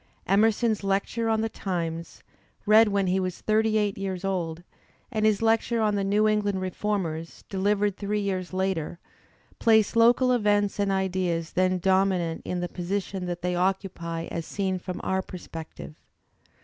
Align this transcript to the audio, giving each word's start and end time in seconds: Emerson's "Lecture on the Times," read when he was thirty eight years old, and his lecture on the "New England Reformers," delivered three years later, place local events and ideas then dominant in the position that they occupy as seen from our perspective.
Emerson's 0.25 0.83
"Lecture 0.83 1.29
on 1.29 1.41
the 1.41 1.47
Times," 1.47 2.23
read 2.65 2.87
when 2.87 3.05
he 3.05 3.19
was 3.19 3.39
thirty 3.41 3.77
eight 3.77 3.99
years 3.99 4.25
old, 4.25 4.63
and 5.11 5.27
his 5.27 5.43
lecture 5.43 5.79
on 5.79 5.93
the 5.93 6.03
"New 6.03 6.27
England 6.27 6.59
Reformers," 6.59 7.43
delivered 7.49 7.97
three 7.97 8.19
years 8.19 8.51
later, 8.51 8.97
place 9.59 9.95
local 9.95 10.31
events 10.31 10.79
and 10.79 10.91
ideas 10.91 11.51
then 11.53 11.77
dominant 11.77 12.41
in 12.45 12.61
the 12.61 12.67
position 12.67 13.27
that 13.27 13.43
they 13.43 13.53
occupy 13.55 14.23
as 14.31 14.43
seen 14.43 14.79
from 14.79 14.99
our 15.03 15.21
perspective. 15.21 15.93